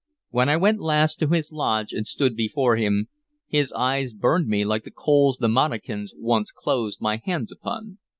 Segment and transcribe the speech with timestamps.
[0.31, 3.07] When I went last to his lodge and stood before him,
[3.47, 7.99] his eyes burned me like the coals the Monacans once closed my hands upon.